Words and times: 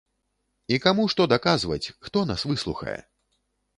І 0.77 0.79
каму 0.85 1.03
што 1.13 1.27
даказваць, 1.33 1.91
хто 2.07 2.25
нас 2.33 2.47
выслухае? 2.53 2.99